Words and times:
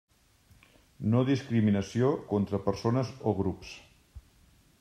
No 1.15 1.21
discriminació 1.27 2.09
contra 2.33 2.63
persones 2.71 3.15
o 3.33 3.35
grups. 3.43 3.79